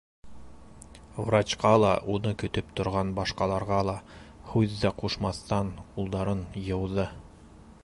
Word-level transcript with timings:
Врачҡа 1.27 1.73
ла, 1.83 1.91
уны 2.13 2.31
көтөп 2.43 2.71
торған 2.79 3.11
башҡаларға 3.19 3.79
ла 3.91 3.95
һүҙ 4.53 4.73
ҙә 4.81 4.93
ҡушмаҫтан 5.03 5.73
ҡулдарын 5.93 6.45
йыуҙы. 6.67 7.09